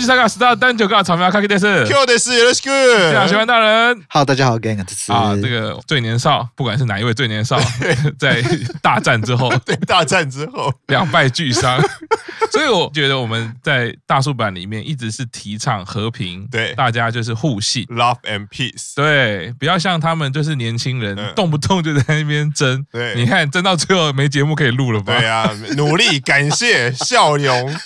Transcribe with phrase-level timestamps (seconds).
[0.00, 4.02] 西萨卡斯大单九个草莓卡基电视，Q 的是 Let's go，大家喜欢大人。
[4.08, 4.80] 好，大家好，Gang
[5.12, 7.60] 啊，这个最年少，不管是哪一位最年少，
[8.18, 8.42] 在
[8.80, 10.72] 大战之后， 对大战之后。
[10.86, 11.78] 两败俱伤，
[12.50, 25.18] 所以我觉得我们在大叔版里面一直是提倡和平，对，大家就是互信，Love and Peace，对，不要像他们就是年轻人，动不动就在那边争，对，你看争到最后没节目可以录了吧？
[25.18, 27.76] 对啊，努力，感谢，笑容，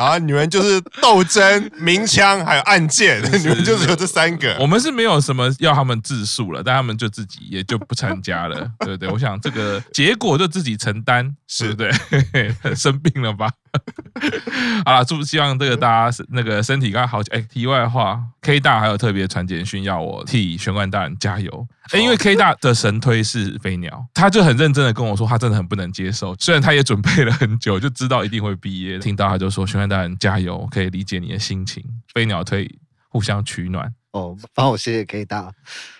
[0.00, 4.56] 然后你们就是斗争、鸣枪还有暗箭，你们就只有这三个。
[4.58, 9.10] 我们是没有什么要他们自述了，但他们就自己也就不参加了，对不对？
[9.10, 11.90] 我想这个结果就自己承担，是对？
[12.74, 13.50] 生病了吧？
[14.84, 17.20] 好了，祝希望这个大家那个身体刚刚好。
[17.30, 21.68] 哎，题外话，K 大还有特别传简讯要我替玄关大人加油。
[21.92, 26.34] 哎，因为 K 大的神推是飞鸟，他就很认真的跟我说，他真的很不能接受。
[26.36, 31.84] 虽然他也准备了很久，就知道一定会毕业，听到他就说玄关大人加油，可以理解你的心情。
[32.12, 32.68] 飞鸟推
[33.08, 33.92] 互相取暖。
[34.12, 35.52] 哦，帮我谢谢 K 大，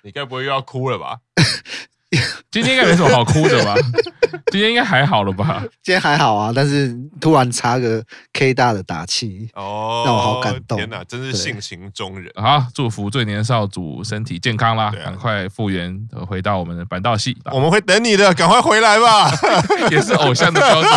[0.02, 1.18] 你该不会又要哭了吧？
[2.50, 3.74] 今天应该没什么好哭的吧？
[4.50, 5.62] 今天应该还好了吧？
[5.82, 8.02] 今天还好啊，但是突然插个
[8.32, 10.76] K 大的打气，哦，让我好感动。
[10.76, 12.28] 天哪，真是性情中人。
[12.34, 17.36] 好，祝福最年少组身体健康啦，赶快复原，回到我们的板道系。
[17.52, 19.30] 我们会等你的，赶快回来吧。
[19.92, 20.92] 也是偶像的标准。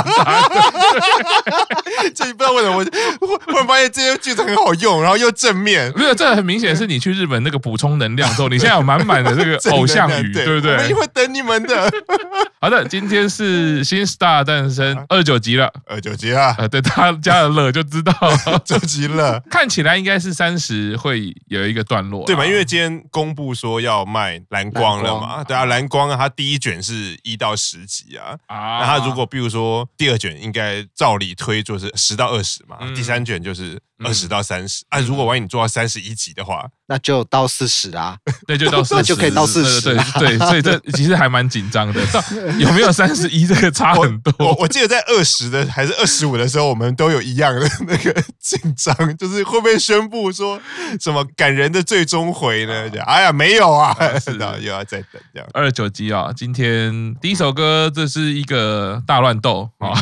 [2.16, 2.78] 这不知道为什么，
[3.22, 5.94] 我忽然发现这些句子很好用，然后又正面。
[5.96, 11.03] 没有，这很明显是你去日本那个补充能量之后，你现在有满满的这个偶像语，对不对？
[11.04, 11.92] 会等你们的。
[12.62, 18.14] 好的，今天是新 star 诞生二九集了，二九集啊，呃，对他加了乐就知道
[18.46, 19.42] 二九集了。
[19.50, 22.46] 看起来应该是三十会有一个段落，对吧？
[22.46, 33.78] 因为今天公布说要卖蓝光了嘛，对啊，蓝光啊它第一卷是一到十集啊，啊，那它如果比如说第二卷应该照理推就是十到二十嘛，第三卷就是。
[34.04, 35.00] 二十到三十啊！
[35.00, 39.82] 如果万一你做到三十一集的话，那就到四十啊， 对就到四十，那就可以到四十。
[39.82, 42.06] 对对，所以这 其实还蛮紧张的。
[42.08, 42.24] 到
[42.60, 43.46] 有没有三十一？
[43.48, 44.34] 这个差很多。
[44.40, 50.60] 我我记得在二十的还是二十五的时候，我们都有一样的那个紧张，就是会不会宣布说
[51.00, 52.90] 什么感人的最终回呢？
[53.06, 55.50] 哎呀，没有啊，是的， 又要再等这样。
[55.54, 59.94] 二十九集啊，今天第一首歌，这是一个大乱斗啊，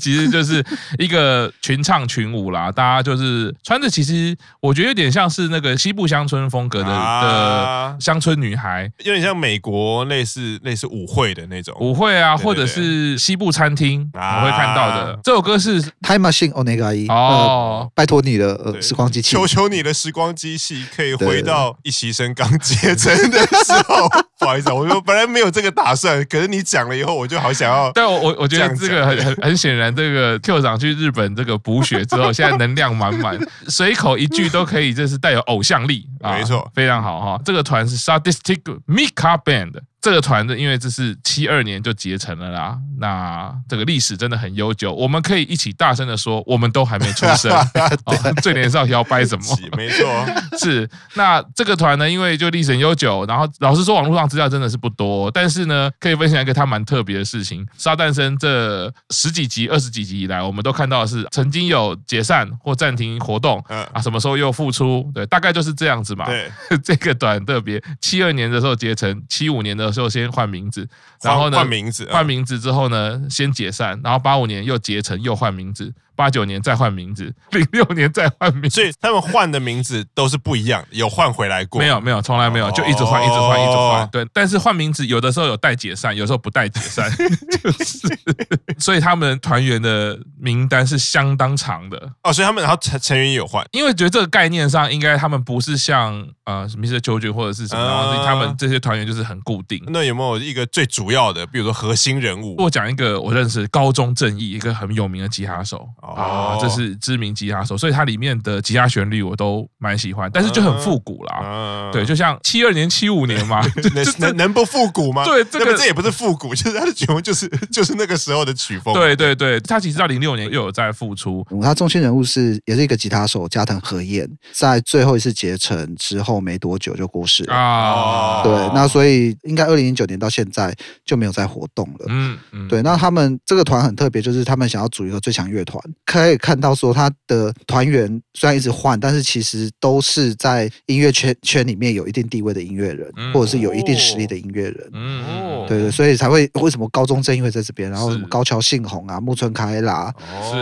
[0.00, 0.64] 其实就是
[0.98, 3.54] 一个群唱群舞啦，大家就是。
[3.64, 11.74] 穿着其实我觉得有点像是那个西部乡村风格的的乡村女孩，有点像美国类似类似舞会的那种。
[11.80, 15.18] 舞会啊，或者是西部餐厅我会看到的。
[15.24, 24.08] 这首歌是 Time Machine 哦，那个阿姨哦，拜托你的时光机器， 求求你的时光机器可以回到一席生刚结成的时候。
[24.38, 27.90] 不好意思，我说本来没有这个打算，可是你讲了以后，我就好想要。
[27.92, 33.38] 但我我我觉得这个很很很显然，这个 Q 长去日本这个补血之后，现在能量满满。
[33.68, 37.40] 随口一句都可以，这是带有偶像力啊，没错，非常好哈。
[37.44, 39.72] 这个团是 Sadistic Mika Band。
[40.00, 47.50] 这个团的，因为这是七二年就结成了啦，那这个历史真的很悠久，我们可以一起大声的说，我们都还没出生，
[48.06, 49.58] 哦、最年少摇摆什么？
[49.76, 50.06] 没错，
[50.60, 50.88] 是。
[51.14, 57.66] 那这个团呢，因为就历史很悠久，然后老实说，网络上资料真的是不多，但是呢，可以分享一个他蛮特别的事情。
[57.76, 63.58] 沙诞生这十几集、二十几集以来，我们都看到的是曾经有解散或暂停活动，
[63.92, 65.10] 啊，什么时候又复出？
[65.12, 66.26] 对，大概就是这样子嘛。
[66.26, 66.48] 对，
[66.84, 69.87] 这个团特别，七二年的时候结成，七五年的。
[69.90, 70.88] 就先换名字，
[71.22, 75.92] 然后呢，换名字，换名字之后呢，先解散，然后八五年又结成，又换名字。
[76.18, 81.80] 八九年再换名字， 零六年再换名字，所以他们换的名字都是不一样，有换回来过？
[81.80, 84.08] 没有，没有，从来没有，就一直换，一直换，一直换。
[84.10, 87.08] 对，但是换名字有的时候有带解散，有时候不带解散，
[87.62, 88.18] 就是，
[88.80, 92.10] 所以他们团员的名单是相当长的。
[92.24, 96.98] 哦，所以他们然后成成员也有换，因为觉得这个概念上应该他们不是像呃 Mr.
[96.98, 99.80] Jojo 或者是什么，然后、他们这些团员就是很固定。
[99.86, 102.56] 那有没有一个最主要的，比如说核心人物？
[102.58, 105.88] 我讲一个我认识高中正义一个很有名的吉他手。
[106.14, 111.90] 啊，这是知名吉他手，所以它里面的吉他旋律我都蛮喜欢，但是就很复古啦。
[111.92, 113.60] 对，就像七二年、七五年嘛，
[113.94, 115.24] 能能能不复古吗？
[115.24, 118.94] 对，这个这也不是复古，就是它的曲风就是就是那个时候的曲风。
[118.94, 121.46] 对对对，他其实到零六年又有在复出。
[121.62, 128.42] 他中心人物是也是一个吉他手加藤和彦，在最后一次结成之后没多久就过世了啊。
[128.42, 130.74] 对，那所以应该二零零九年到现在
[131.04, 132.06] 就没有再活动了。
[132.08, 135.82] 嗯嗯，对，那他们这个团很特别，就是他们想要组一个最强乐团。
[136.04, 144.90] 可以看到，说他的团员虽然一直换，但是其实都是在音乐圈圈里面有一定地位的音乐人，或者是有一定实力的音乐人。
[144.92, 150.12] 嗯，对对，所以才会为什么高中正因为在这边，然后什么高桥幸宏啊、木村开拉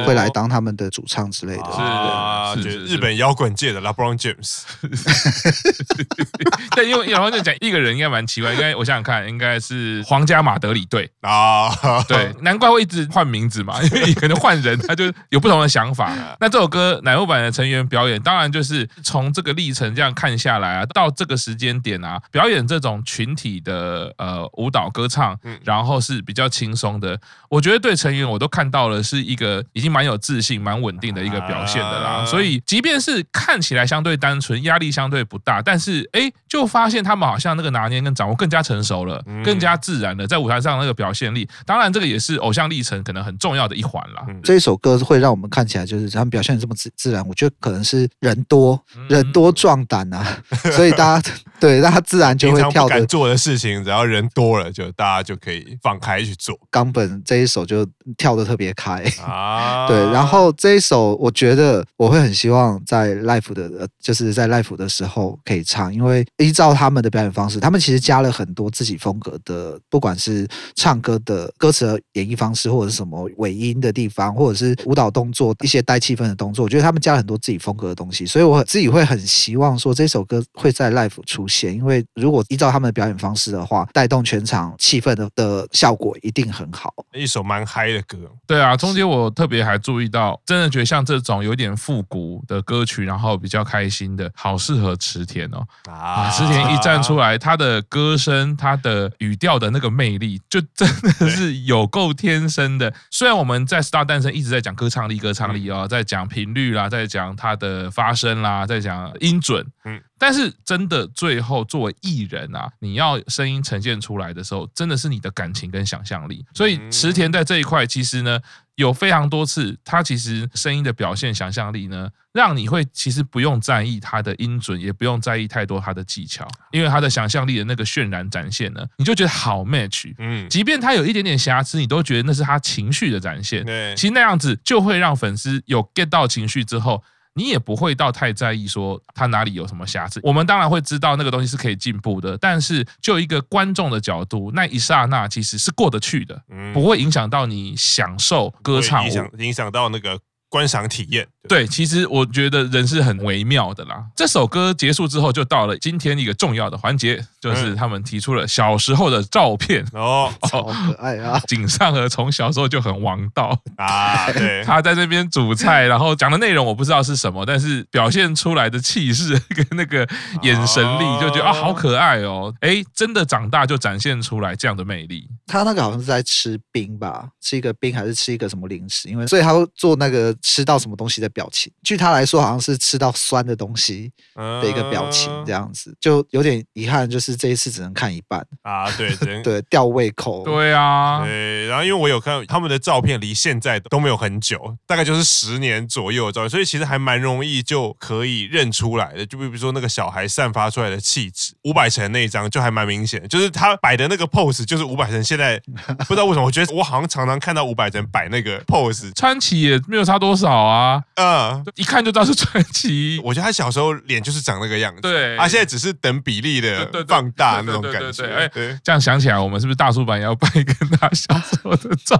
[0.04, 1.64] 会来当他们的主唱之类的。
[1.64, 4.62] 是啊，就是日本摇滚界的 LeBron James。
[6.74, 11.70] 对，因为然后就讲一个人应该蛮奇怪，应该我想想看，应该是皇家马德里队啊。
[12.08, 16.12] 对，难怪会一直换名字嘛，因为可能换人他就有不同的想法。
[16.40, 27.18] 那这首歌乃木坂的成员表演，当然就是从这个历程这样看下来啊，到这个时间点啊，表演这种群体的呃舞蹈歌唱，然后是比较轻松的。
[27.48, 32.24] 我觉得对成员我都看到了是一个已经蛮有自信、蛮稳定的一个表现的啦。
[32.26, 41.48] 所以即便是看起来相对单纯，压力相对不大，但是哎，就发现他们好像那个拿捏跟掌握更加成熟了，更加自然了在舞台上那个表现力。
[41.64, 44.26] 当然，这个也是偶像历程可能很重要的一环啦。
[44.42, 50.42] 这一首歌会让我们看起来就是他们表现的这么自自然，我觉得可能是人多人多壮胆啊，
[50.72, 51.30] 所以大家
[51.60, 56.58] 对那他自然就会跳的做的事情，只要人多了，就大家就可以放开去做。
[56.70, 57.86] 冈本这一首就
[58.16, 86.92] 跳的特别开啊， 对，然后这一首我觉得我会很希望在 live 的，就是在 live 的时候可以唱，因为依照他们的表演方式，他们其实加了很多自己风格的，不管是唱歌的歌词的演绎方式，或者是什么尾音的地方，或者是舞蹈动作一些带气氛的动作，我觉得他们加了很多自己风格的东西，所以我自己会很希望说这首歌会在 live 出现，因为如果依照他们的表演方式的话，带动全场气氛的的效果一定很好。
[87.12, 95.66] 一首蛮嗨的歌，对啊，中间我特别还注意到，真的觉得像这种有点复古的歌曲，然后比较开心的，好适合池田哦。
[95.90, 100.88] 啊，池田一站出来，他的歌声，他的语调的那个魅力，就真
[101.18, 102.92] 的是有够天生的。
[103.10, 110.00] 虽然我们在 Star 诞生一直在讲歌唱力，歌唱力哦，在讲频率啦，在讲他的发声啦，在讲音准，嗯。
[110.18, 116.44] 但是真的最后作为艺人啊，你要声音呈现出来的时候，真的是你的感情跟想象力。
[116.54, 118.40] 所以池田在这一块其实呢，
[118.76, 130.14] 有非常多次，他其实声音的表现想象力呢，让你会其实不用在意他的音准，也不用在意太多他的技巧，因为他的想象力的那个渲染展现呢，你就觉得好 match。
[130.18, 133.62] 嗯，即便他有一点点瑕疵，你都觉得那是他情绪的展现。
[133.64, 137.04] 对，其实那样子就会让粉丝有 get 到情绪之后。
[137.36, 146.42] 你也不会到太在意说它哪里有什么瑕疵，我们当然会知道那个东西是可以进步的，但是就一个观众的角度，那一刹那其实是过得去的，
[146.72, 150.18] 不会影响到你享受歌唱，影响影响到那个。
[150.56, 154.02] 观赏体验，对，其实我觉得人是很微妙的啦。
[154.16, 161.38] 这首歌结束之后，就到了今天一个重要的环节，就是他们提出了小时候的照片 哦，好可爱啊！
[161.46, 170.08] 井上和从小时候就很王道 啊，对， 他在那边煮菜，然后讲的内容我不知道是什么，但是表现出来的气势跟那个
[170.40, 172.50] 眼神力，就觉得啊，好可爱哦！
[172.62, 175.28] 哎，真的长大就展现出来这样的魅力。
[175.46, 179.08] 他那个好像是在吃冰吧，吃一个冰还是吃一个什么零食？
[179.08, 180.26] 因为所以他会做那个。
[180.42, 188.90] 吃到什么东西的表情，据他来说，好像是吃到酸的东西的一个表情，这样子就有点遗憾，就是这一次只能看一半啊。
[188.92, 190.44] 对对 对，吊胃口。
[190.44, 191.66] 对啊，对。
[191.66, 199.26] 然后因为我有看他们的照片，离现在都没有很久，大概就是十年左右的照片，所以其实还蛮容易就可以认出来的。
[199.26, 205.60] 就比如说那个小孩散发出来的气质，五百层那一张就还蛮明显，就是他摆的那个 pose，就是五百层现在
[206.06, 213.20] 不知道为什么，我觉得我好像常常看到伍佰人摆那个 pose，川崎也没有差多少啊，嗯，一看就知道是川崎。
[213.24, 218.24] 我觉得他小时候脸就是长那个样子，对，他现在只是等比例的放大那种感觉。
[218.26, 218.50] 哎，
[218.82, 222.16] 这样想起来，我们是不是大叔版要办一个他小时候的照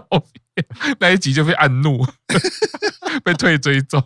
[0.54, 0.66] 片？
[1.00, 2.06] 那一集就被按怒，
[3.22, 4.02] 被退追踪，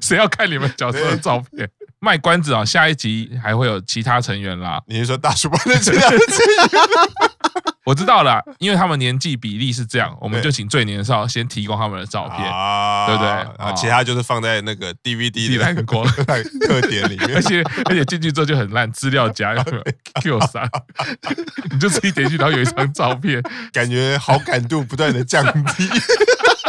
[0.00, 1.68] 谁要看你们小时候的照片？
[2.00, 4.82] 卖关子啊，下一集还会有其他成员啦。
[4.88, 6.18] 你是说大叔版的其他成员？
[7.84, 12.38] 我知道了， 因为他们年纪比例是这样，我们就请最年少先提供他们的照片，
[13.06, 13.28] 对不对？
[13.64, 16.06] 啊，其他就是放在那个 DVD 的蓝光
[16.66, 19.82] 特点里面，而且而且进去之后就很烂，资料夹有没有
[20.22, 20.68] Q 三，
[21.72, 25.88] 你就自己点进去，然后有一张照片，感觉好感度不断的降低。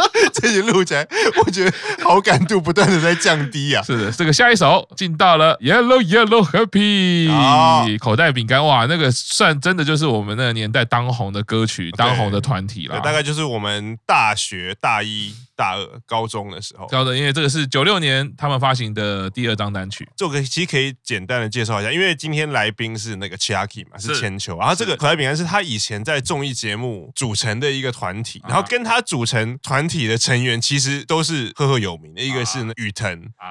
[0.34, 1.06] 这些录起来，
[1.44, 3.82] 我觉得好感度不断的在降低啊。
[3.82, 13.00] 是的，这个下一首进到了 Yellow Yellow Happy，哦，口袋饼干哇，那个算真的就是我们那个年代当红的歌曲，当红的团体了。
[13.00, 15.34] 大概就是我们大学大一。
[15.56, 20.04] 大二高中的时候，高的，因为这个是九六年他们发行的第二张单曲。
[20.16, 24.58] 这个其实可以简单的介绍一下，因为今天来宾是那个 Chiaki 嘛，是千秋。
[24.58, 33.06] 然后这个口袋饼干是他以前在综艺节目组成的一个团体，然后跟他组成团团体的成员其实都是赫赫有名的，一个是雨腾，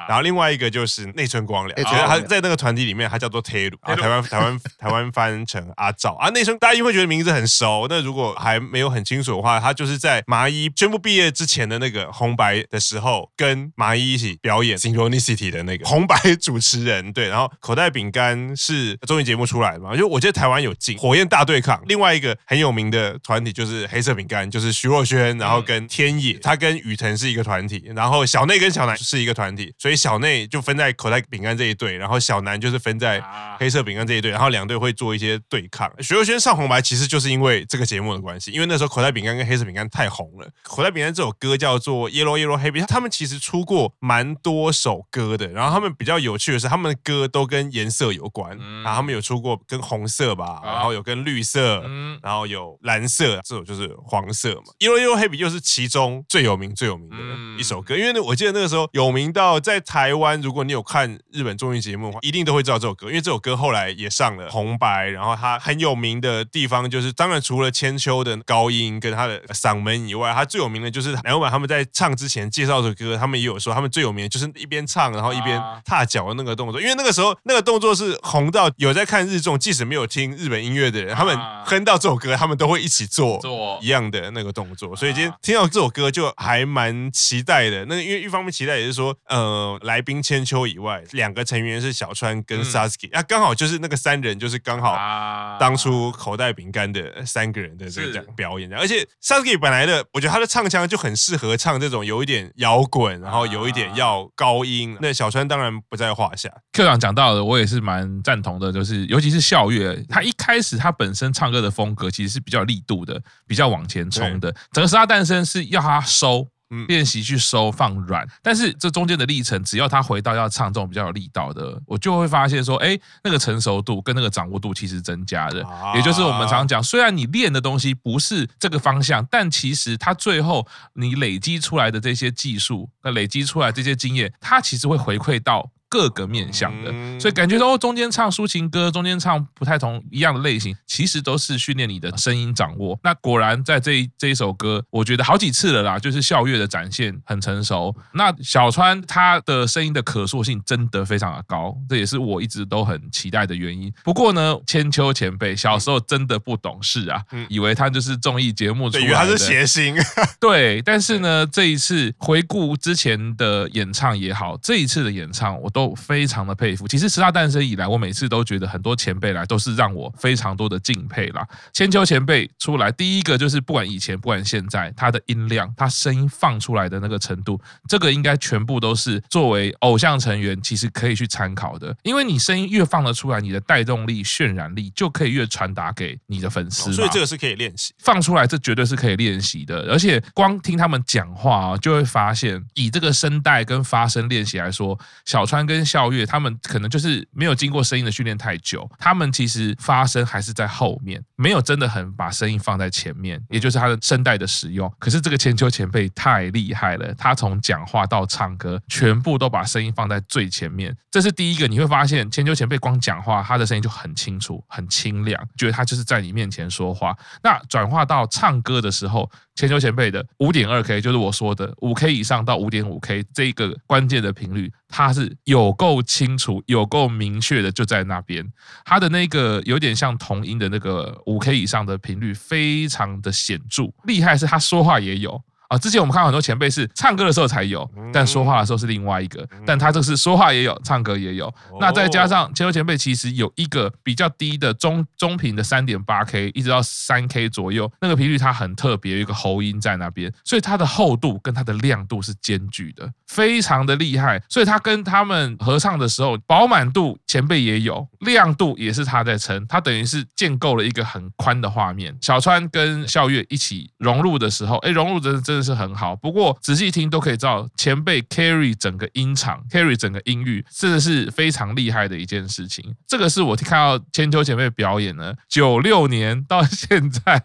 [0.10, 6.14] 然后另外一个就是内村光良，觉得他在那个团体里面，他叫做 Teru，啊，台湾台湾台湾翻成阿赵。
[6.16, 6.30] 啊。
[6.30, 17.14] 内村大家因为觉得名字很熟，那如果还没有很清楚的话，他就是在麻衣宣布毕业之前的那个红白的时候，跟麻衣一起表演 Synchronicity 的那个红白主持人。
[17.14, 33.24] 对，然后口袋饼干是综艺节目出来的嘛，就我觉得台湾有进火焰大对抗，另外一个很有名的团体就是黑色饼干，就是徐若瑄，然后跟天野，他跟雨腾是一个团体，然后小内跟小南是一个团体，所以小内就分在口袋饼干这一队，然后小南就是分在
[33.60, 35.92] 黑色饼干这一队，然后两队会做一些对抗。
[36.00, 40.48] 徐若瑄上红白其实就是因为这个节目的关系，因为那时候口袋饼干跟黑色饼干太红了。
[40.64, 54.74] 口袋饼干这首歌叫做 Yellow Yellow Happy，他们其实出过蛮多首歌的，然后他们比较有趣的是，他们的歌都跟颜色有关，然后他们有出过跟红色吧，然后有跟绿色，嗯然后有蓝色，这首就是黄色嘛。
[54.80, 57.16] Yellow Yellow Happy 就是其中最有名最有名的
[57.58, 83.80] 一首歌，因为呢，我记得那个时候有名到在台湾，如果你有看日本综艺节目的话，一定都会知道这首歌，因为这首歌后来也上了红白，然后它很有名的地方就是，当然除了千秋的高音跟他的嗓门以外，他最有名的就是两位他们在唱之前介绍这首歌，他们也有说他们最有名的就是一边唱然后一边踏脚的那个动作，因为那个时候那个动作是红到有在看日综，即使没有听日本音乐的人，他们哼到这首歌，他们都会一起做做。
[83.82, 87.86] 一样的那个动作，所以今天听到这首歌就还蛮期待的。
[87.86, 106.50] 那因为一方面期待也是说，呃，来宾千秋以外，两个成员是小川跟 Sasuke，啊，刚好就是那个三人就是刚好当初口袋饼干的三个人的这个表演，而且 Sasuke 本来的我觉得他的唱腔就很适合唱这种有一点摇滚，然后有一点要高音，那小川当然不在话下。
[106.72, 114.54] 课长讲到的，我也是蛮赞同的，就是尤其是笑月，他一开始他本身唱歌的风格其实是比较力度的，比较往前冲的。
[114.72, 116.48] 整个十大诞生是要他收
[116.88, 125.64] 练习去收放软，但是这中间的历程，只要他回到要唱这种比较有力道的，我就会发现说，哎，那个成熟度跟那个掌握度其实增加的。
[125.94, 135.70] 也就是我们常常讲，虽然你练的东西不是这个方向，但其实他最后你累积出来的这些技术，那累积出来这些经验，它其实会回馈到。
[135.94, 143.00] 各个面向的，所以感觉说中间唱抒情歌，中间唱不太同一样的类型，其实都是训练你的声音掌握。
[143.04, 147.96] 那果然在这一这一首歌，我觉得好几次了啦，就是笑月的展现很成熟。
[148.14, 153.94] 那小川他的声音的可塑性真的非常的高，这也是我一直都很期待的原因。
[154.04, 159.96] 不过呢，千秋前辈小时候真的不懂事啊，以为他就是综艺节目出来的，他是谐星。
[160.42, 165.83] 对，但是呢，这一次回顾之前的演唱也好，这一次的演唱我都。
[165.96, 166.88] 非常的佩服。
[166.88, 171.48] 其实十大诞生以来，我每次都觉得很多前辈来都是让我非常多的敬佩啦。
[171.72, 181.96] 千秋前辈出来，第一个就是不管以前不管现在，他的音量，他声音放出来的那个程度，这个应该全部都是作为偶像成员其实可以去参考的。
[182.04, 186.92] 因为你声音越放得出来，你的带动力、渲染力就可以越传达给你的粉丝。
[186.92, 189.92] 所以这个是可以练习，放出来这绝对是可以练习的。
[189.92, 204.92] 而且光听他们讲话啊，就会发现以这个声带跟发声练习来说，小川跟跟笑月他们可能就是没有经过声音的训练太久，他们其实发声还是在后面，没有真的很把声音放在前面，也就是他的声带的使用。
[205.00, 210.96] 可是这个千秋前辈太厉害了，他从讲话到唱歌，全部都把声音放在最前面。
[211.10, 217.16] 这是第一个，你会发现千秋前辈光讲话，他的声音就很清楚、很清亮，觉得他就是在你面前说话。
[217.44, 228.44] 那转化到唱歌的时候，千秋前辈的五点二 K 就是我说的五 K 以上到五点五 K 这个关键的频率，它是有够清楚、有够明确的，就在那边。
[228.84, 233.92] 它的那个有点像童音的那个五 K 以上的频率，非常的显著。
[234.06, 235.42] 厉害是他说话也有。
[235.70, 239.48] 啊，之前我们看到很多前辈是唱歌的时候才有，但说话的时候是另外一个。
[239.66, 241.54] 但他这是说话也有，唱歌也有。
[241.80, 254.42] 那再加上千秋前辈其实有一个比较低的中中频的三点八 K，一直到三 K 左右，那个频率它很特别，有一个喉音在那边，所以它的厚度跟它的亮度是兼具的，非常的厉害。
[254.50, 262.16] 所以他跟他们合唱的时候，饱满度前辈也有，亮度也是他在撑，他等于是建构了一个很宽的画面。
[262.22, 265.74] 小川跟笑月一起融入的时候，哎，融入的真的。
[265.74, 272.94] 是很好，不过仔细听都可以知道，前辈 carry 整个音场，carry 整个音域，真的是非常厉害的一件事情。
[273.08, 277.42] 这个是我看到千秋前辈表演呢，九六年到现在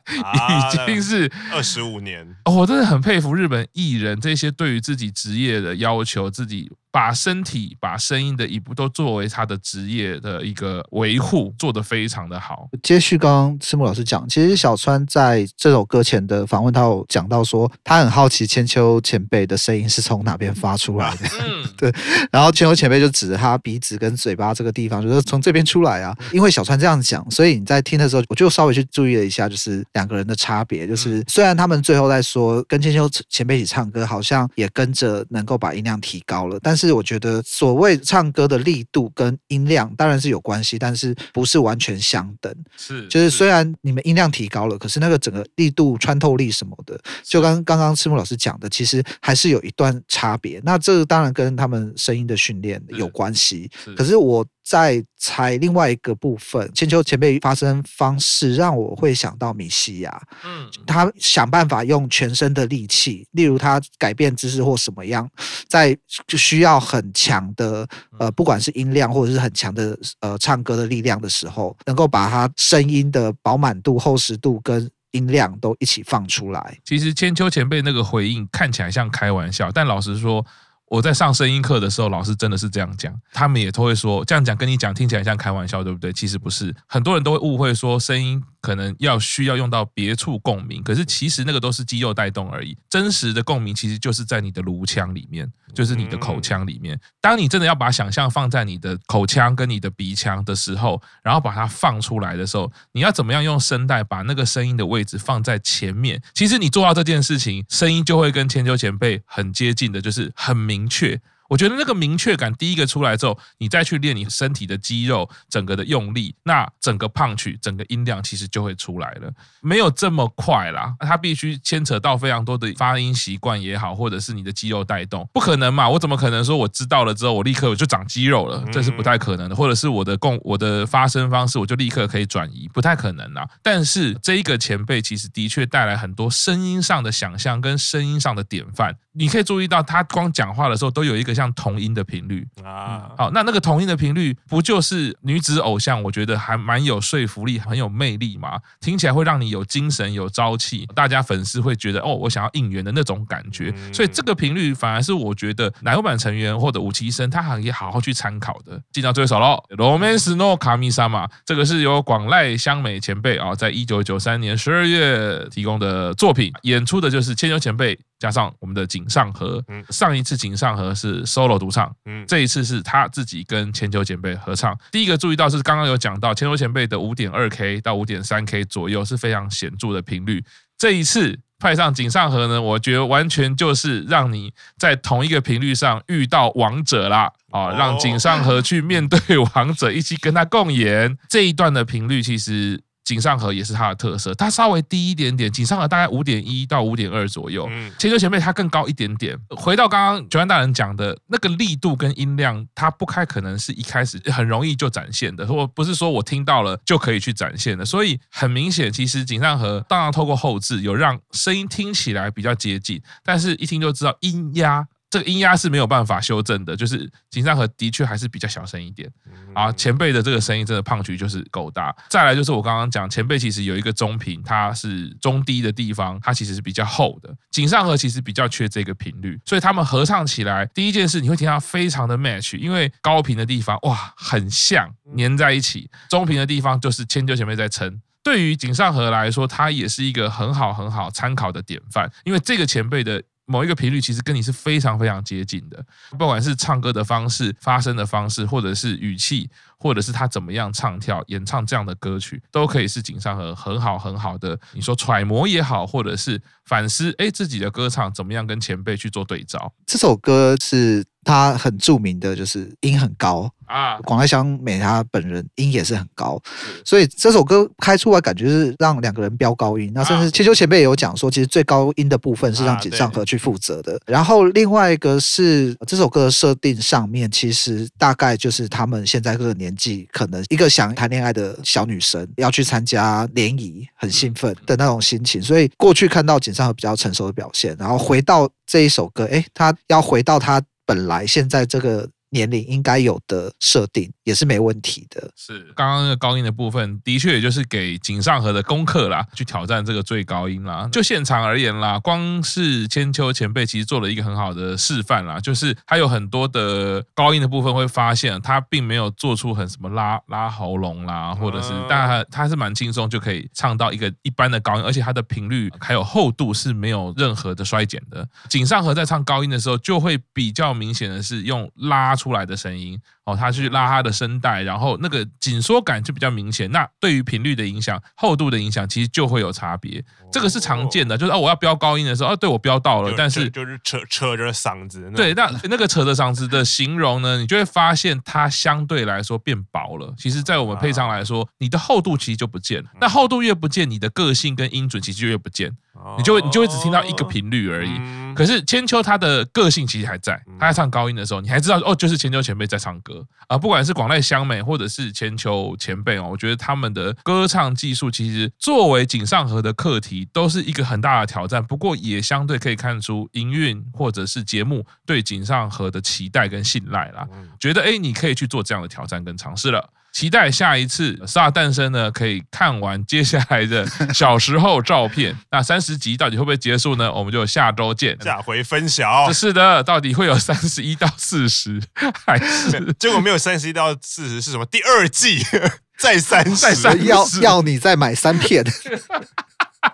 [0.82, 2.26] 已经是二十五年。
[2.44, 6.68] 哦，我真的很佩服日本艺人这些对于自己职业的要求，自己。
[6.98, 12.68] 把身体、把声音的一步都作为他的职业的一个维护，做得非常的好。
[12.82, 21.28] 接续刚刚赤木老师讲，其实小川在这首歌前的访问，他有讲到说，他很好奇千秋前辈的声音是从哪边发出来的。
[21.40, 21.94] 嗯， 对。
[22.32, 26.12] 然后千秋前辈就指着他鼻子跟嘴巴这个地方，就说从这边出来啊。
[26.32, 30.84] 因为小川这样讲，所以你在听的时候，我就稍微去注意了一下，就是两个人的差别。
[30.84, 42.54] 就是虽然他们最后在说跟千秋前辈一起唱歌，好像也跟着能够把音量提高了，但是我觉得所谓唱歌的力度跟音量当然是有关系，但是不是完全相等。
[42.76, 50.60] 是，就是虽然你们音量提高了，可是那个整个力度、穿透力什么的，就刚刚刚赤木老师讲的，其实还是有一段差别。
[50.64, 53.70] 那这个当然跟他们声音的训练有关系。
[53.96, 54.46] 可是我。
[54.68, 65.26] 在猜另外一个部分，千秋前辈发声方式让我会想到米西亚，嗯，他想办法用全身的力气，例如他改变姿势或什么样，
[65.68, 65.96] 在
[66.26, 76.78] 就需要很强的呃，不管是音量或者是很强的呃唱歌的力量的时候，能够把他声音的饱满度、厚实度跟音量都一起放出来。
[76.84, 80.44] 其实千秋前辈那个回应看起来像开玩笑，但老实说。
[80.90, 86.12] 我在上声音课的时候，老师真的是这样讲，他们也都会说这样讲跟你讲听起来像开玩笑，对不对？
[86.12, 88.42] 其实不是，很多人都会误会说声音。
[88.60, 92.76] 可能要需要用到别处共鸣，可是其实那个都是肌肉带动而已。
[92.88, 96.98] 真实的共鸣其实就是在你的颅腔里面，就是你的口腔里面。
[97.20, 106.20] 当你真的要把想象放在你的口腔跟你的鼻腔的时候，然后把它放出来的时候，你要怎么样用声带把那个声音的位置放在前面？
[106.34, 111.20] 其实你做到这件事情，声音就会跟千秋前辈很接近的，就是很明确。
[111.48, 119.32] 我觉得那个明确感，第一个出来之后，你再去练你身体的肌肉，整个的用力，那整个 punch，整个音量其实就会出来了。
[119.60, 125.88] 没有这么快啦，它必须牵扯到非常多的发音习惯也好，或者是你的肌肉带动，不可能嘛？
[125.88, 128.62] 我怎么可能说我知道了之后，我立刻我就长肌肉了？
[128.70, 129.56] 这是不太可能的。
[129.56, 133.48] 或者是我的共我的发声方式，我就立刻可以转移，不太可能啦。
[133.62, 138.94] 但是这一个前辈其实的确带来很多声音上的想象跟声音上的典范。
[139.12, 143.12] 你可以注意到，他光讲话的时候都有一个像同音的频率啊。
[143.16, 146.02] 好，那那个同音的频率不就是女子偶像？
[146.02, 148.58] 我觉得还蛮有说服力，很有魅力嘛。
[148.80, 153.72] 听起来会让你有精神、有朝气，大家粉丝会觉得哦，我想要应援的那种感觉。
[153.92, 158.80] 所以这个频率反而是我觉得奶油版成员或者五期生他可以好好去参考的。
[158.90, 167.98] 进到最首喽，《Romance no Kami-sama》嘛，这个是由广濑香美前辈啊，在一九九三年十二月提供的作品，演出的就是千秋前辈。
[168.18, 171.94] 加上我们的井上和，上一次井上和是 solo 独唱，
[172.26, 174.76] 这一次是他自己跟千秋前辈合唱。
[174.90, 180.44] 第一个注意到是刚刚有讲到千秋前辈的五点二 K 到五点三 K 左右是非常显著的频率，
[180.76, 187.32] 这一次派上井上和呢，我觉得完全就是让你在同一个频率上遇到王者啦。
[187.50, 191.16] 啊，让井上和去面对王者，一起跟他共演。
[191.30, 192.82] 这一段的频率，其实。
[193.08, 197.66] 井上和也是它的特色，它稍微低一点点，井上和大概五点一到五点二左右。
[197.98, 199.34] 千秋前辈它更高一点点。
[199.56, 207.82] 回到刚刚九安大人讲的那个力度跟音量，它不开可能是一开始很容易就展现的，或不是说我听到了就可以去展现的。
[207.82, 214.86] 所以很明显，其实井上和当然透过后置有让声音听起来比较接近，但是一听就知道音压。
[215.10, 219.10] 这个音压是没有办法修正的，就是井上和的确还是比较小声一点
[219.54, 219.72] 啊。
[219.72, 221.94] 前辈的这个声音真的胖曲就是够大。
[222.10, 227.34] 再来就是我刚刚讲，前辈其实有一个中频，它是中低的地方，它其实是比较厚的。
[227.50, 238.02] 井上和其实比较缺这个频率，所以他们合唱起来，第一件事你会听到非常的 match，因为高频的地方哇很像粘在一起，中频的地方就是千秋前辈在撑。
[238.22, 243.22] 对于井上和来说，他也是一个很好很好参考的典范，因为这个前辈的。
[243.48, 245.84] 某一个频率其实跟你是非常非常接近的，
[246.18, 254.58] 不管是唱歌的方式、发声的方式，或者是语气，或者是他怎么样唱跳、演唱这样的歌曲，都可以是井上和很好很好的。
[254.72, 259.72] 你说揣摩也好，或者是反思，哎，自己的歌唱怎么样跟前辈去做对照。
[259.86, 263.50] 这首歌是他很著名的，就是音很高。
[263.66, 266.40] 啊，广濑香美她本人音也是很高，
[266.86, 269.92] 所以这首歌开出来感觉是让两个人飙高音。
[269.94, 274.00] 那甚至千秋前辈也有讲说，其实最高音的部分是让井上和去负责的。
[274.06, 285.42] 然后另外一个是这首歌的设定上面，其实大概就是他们现在这个年纪，可能一个想谈恋爱的小女生要去参加联谊，很兴奋的那种心情。
[285.42, 290.58] 所以过去看到井上和比较成熟的表现，然后回到这一首歌，哎，他要回到他
[290.88, 292.08] 本来现在这个。
[292.30, 295.30] 年龄应该有的设定，也是没问题的。
[295.36, 300.88] 是刚刚那个高音的部分，的确也就是给井上和的功课啦，去挑战这个最高音啦。
[300.92, 318.28] 就现场而言啦，光是千秋前辈其实做了一个很好的示范啦，就是他有很多的高音的部分，会发现他并没有做出很什么拉拉喉咙啦，或者是，但他他是蛮轻松就可以唱到一个一般的高音，而且他的频率还有厚度是没有任何的衰减的。
[318.48, 323.00] 井上和在唱高音的时候，就会比较明显的是用拉出来的声音。
[323.28, 326.70] 哦，他去拉他的声带，然后那个紧缩感就比较明显。
[326.70, 330.02] 那对于频率的影响、厚度的影响，其实就会有差别。
[330.32, 335.10] 这个是常见的，就是哦，我要飙高音的时候，哦，对我飙到了，但是就是扯扯着嗓子。
[335.14, 340.14] 对，那那个扯着嗓子的形容呢，你就会发现它相对来说变薄了。
[340.16, 342.88] 其实，在我们配唱来说，你的厚度其实就不见了。
[343.00, 345.70] 那厚度越不见，你的个性跟音准其实就越不见。
[346.16, 347.90] 你就会你就会只听到一个频率而已。
[348.32, 353.56] 可是千秋他的个性其实还在，他在唱高音的时候，你还知道哦，就是千秋前辈在唱歌啊。
[353.56, 361.64] 不管是广濑香美或者是千秋前辈哦，我觉得他们的歌唱技术其实作为井上和的课题，都是一个很大的挑战。
[361.64, 367.26] 不过也相对可以看出营运或者是节目对井上和的期待跟信赖啦。
[367.58, 369.90] 觉得哎，你可以去做这样的挑战跟尝试了。
[370.18, 375.32] 期待下一次《STAR 诞生》呢，可以看完接下来的小时候照片。
[375.52, 377.12] 那三十集到底会不会结束呢？
[377.12, 379.32] 我们就下周见，下回分晓。
[379.32, 381.80] 是的，到底会有三十一到四十，
[382.26, 384.66] 还是结果没有三十一到四十是什么？
[384.66, 385.40] 第二季
[385.96, 388.64] 再三再三要要你再买三片。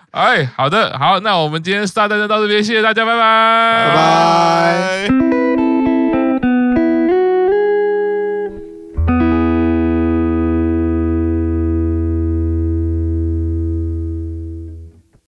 [0.09, 3.19] 哎，好的，好，那我们今天《STAR 诞生》到这边，谢谢大家，拜拜，
[3.89, 5.44] 拜拜。